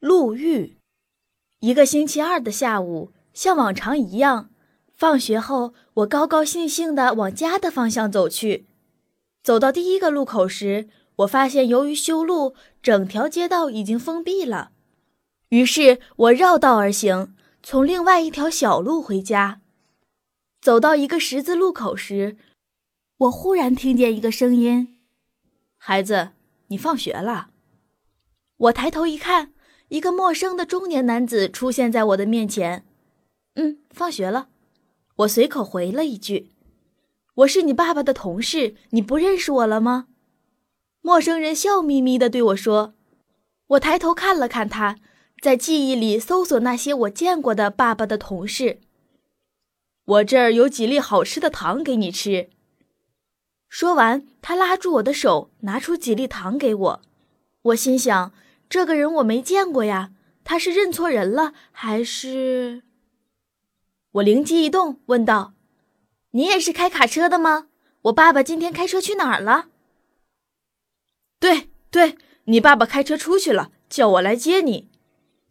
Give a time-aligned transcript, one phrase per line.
[0.00, 0.76] 路遇。
[1.60, 4.50] 一个星期二的下午，像往常一样，
[4.94, 8.66] 放学后，我高高兴兴地往家的方向走去。
[9.42, 14.70] 走到第一个路口时，我发现由于修路，整条街道已经封闭了。
[15.48, 19.60] 于是我绕道而行，从另外一条小路回家。
[20.60, 22.36] 走到一个十字路口时，
[23.16, 25.00] 我忽然听见一个声音
[25.76, 26.30] ：“孩子，
[26.68, 27.50] 你放学了。”
[28.58, 29.54] 我抬头一看。
[29.88, 32.84] 一个陌生的中年男子出现在我的面前。
[33.54, 34.48] 嗯，放学了，
[35.16, 36.50] 我随口回了一句
[37.36, 40.08] ：“我是你爸爸的同事，你不认识我了吗？”
[41.00, 42.94] 陌生人笑眯眯地对我说。
[43.68, 44.96] 我抬头看了看他，
[45.42, 48.80] 在记忆里搜索那些我见过的爸爸的同事。
[50.04, 52.50] 我这儿有几粒好吃的糖给你吃。
[53.68, 57.02] 说完，他拉住我的手，拿出几粒糖给我。
[57.62, 58.32] 我心想。
[58.68, 60.12] 这个人我没见过呀，
[60.44, 62.82] 他是认错人了还是？
[64.12, 65.54] 我灵机一动，问道
[66.32, 67.68] ：“你也是开卡车的吗？
[68.02, 69.68] 我爸爸今天开车去哪儿了
[71.40, 74.90] ？”“对对，你爸爸开车出去了，叫我来接你。”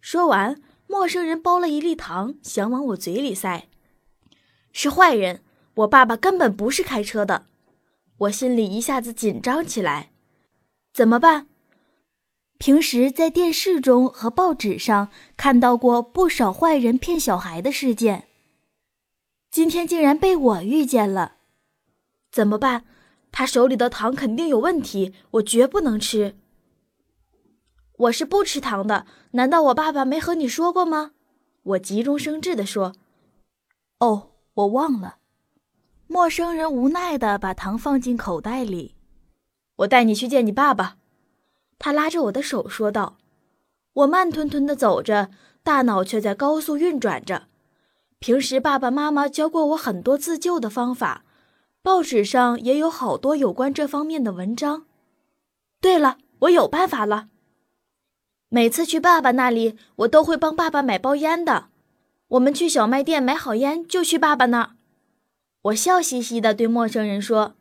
[0.01, 3.67] 说完，陌生人剥了一粒糖，想往我嘴里塞。
[4.71, 5.41] 是坏人，
[5.75, 7.47] 我爸爸根本不是开车的。
[8.19, 10.11] 我心里一下子紧张起来，
[10.93, 11.47] 怎么办？
[12.57, 18.27] 平时在电视中和报纸上看到过不少坏人骗小孩的事件，
[19.51, 21.35] 今天竟然被我遇见了，
[22.31, 22.85] 怎么办？
[23.31, 26.35] 他手里的糖肯定有问题，我绝不能吃。
[27.97, 31.11] 我是不吃糖的，难道我爸爸没和你说过吗？
[31.63, 32.95] 我急中生智地说
[33.99, 35.17] ：“哦，我忘了。”
[36.07, 38.95] 陌生人无奈地把糖放进口袋里，
[39.75, 40.97] 我带你去见你爸爸。
[41.79, 43.17] 他拉着我的手说道
[43.93, 45.29] ：“我慢吞吞地走着，
[45.63, 47.47] 大脑却在高速运转着。
[48.19, 51.23] 平时爸爸妈妈教过我很多自救的方法，
[51.83, 54.85] 报纸上也有好多有关这方面的文章。
[55.79, 57.27] 对了，我有办法了。
[58.49, 61.67] 每次去爸爸那里，我都会帮爸爸买包烟的。
[62.29, 64.71] 我们去小卖店买好烟，就去爸爸那儿。”
[65.63, 67.55] 我笑嘻嘻地对陌生人说：“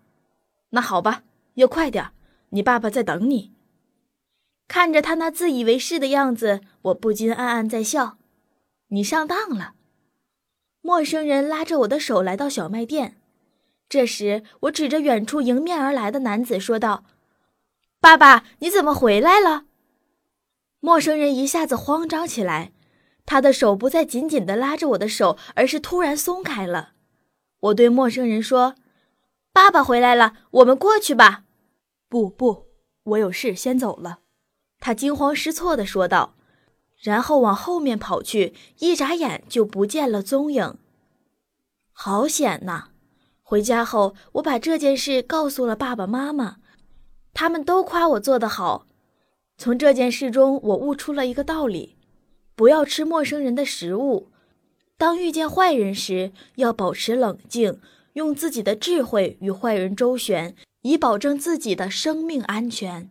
[0.70, 2.10] 那好吧，要快点，
[2.50, 3.52] 你爸爸在等你。”
[4.68, 8.18] 看着他那自以为是的样子，我不禁暗暗在笑。
[8.88, 9.74] 你上当了。
[10.80, 13.20] 陌生人拉着我的手来到小卖店，
[13.88, 17.04] 这时我指着远处迎面而来的男子说道
[18.00, 19.64] ：“爸爸，你怎么回来了？”
[20.80, 22.72] 陌生人一下子慌张起来，
[23.24, 26.92] 他的手不再紧紧地拉着我的手，而是突然松开了。
[27.60, 28.76] 我对陌生人说
[29.52, 31.44] ：“爸爸回来了，我们过去吧。
[32.08, 32.66] ”“不不，
[33.02, 34.20] 我有事先走了。”
[34.86, 36.36] 他惊慌失措地说道，
[37.00, 40.76] 然后往后面跑去，一眨眼就不见了踪影。
[41.90, 42.90] 好险呐！
[43.42, 46.58] 回家后，我把这件事告诉了爸爸妈妈，
[47.34, 48.86] 他们都夸我做得好。
[49.58, 51.96] 从这件事中，我悟出了一个道理：
[52.54, 54.30] 不要吃陌生人的食物。
[54.96, 57.80] 当遇见坏人时，要保持冷静，
[58.12, 63.10] 用自己的智慧与坏人周旋，以保证自己的生命安全。